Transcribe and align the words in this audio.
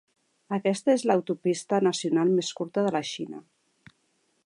Aquesta 0.55 0.91
és 0.93 1.03
l'autopista 1.09 1.81
nacional 1.89 2.35
més 2.41 2.53
curta 2.63 2.89
de 2.89 2.97
la 2.99 3.07
Xina. 3.15 3.45